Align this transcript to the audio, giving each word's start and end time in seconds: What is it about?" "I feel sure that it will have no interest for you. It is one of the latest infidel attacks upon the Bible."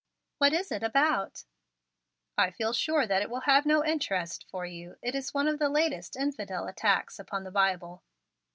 What 0.39 0.51
is 0.51 0.71
it 0.71 0.81
about?" 0.81 1.43
"I 2.35 2.49
feel 2.49 2.73
sure 2.73 3.05
that 3.05 3.21
it 3.21 3.29
will 3.29 3.41
have 3.41 3.67
no 3.67 3.85
interest 3.85 4.47
for 4.49 4.65
you. 4.65 4.97
It 5.03 5.13
is 5.13 5.31
one 5.31 5.47
of 5.47 5.59
the 5.59 5.69
latest 5.69 6.15
infidel 6.17 6.65
attacks 6.67 7.19
upon 7.19 7.43
the 7.43 7.51
Bible." 7.51 8.01